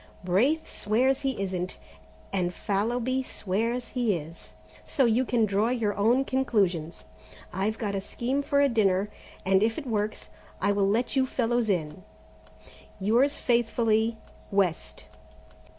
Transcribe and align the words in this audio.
Braith 0.23 0.67
swears 0.67 1.19
he 1.19 1.39
isn't, 1.39 1.77
and 2.33 2.55
Fallowby 2.55 3.21
swears 3.21 3.89
he 3.89 4.15
is, 4.17 4.53
so 4.83 5.05
you 5.05 5.23
can 5.23 5.45
draw 5.45 5.69
your 5.69 5.95
own 5.95 6.25
conclusions. 6.25 7.05
I've 7.53 7.77
got 7.77 7.93
a 7.93 8.01
scheme 8.01 8.41
for 8.41 8.61
a 8.61 8.67
dinner, 8.67 9.11
and 9.45 9.61
if 9.61 9.77
it 9.77 9.85
works, 9.85 10.29
I 10.59 10.71
will 10.71 10.87
let 10.89 11.15
you 11.15 11.27
fellows 11.27 11.69
in. 11.69 12.01
"Yours 12.99 13.37
faithfully, 13.37 14.17
"West. 14.49 15.05